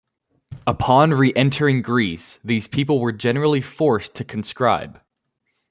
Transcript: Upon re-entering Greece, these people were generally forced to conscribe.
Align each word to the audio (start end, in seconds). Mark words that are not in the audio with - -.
Upon 0.65 1.11
re-entering 1.13 1.83
Greece, 1.83 2.39
these 2.43 2.65
people 2.65 2.99
were 3.01 3.11
generally 3.11 3.61
forced 3.61 4.15
to 4.15 4.23
conscribe. 4.23 4.99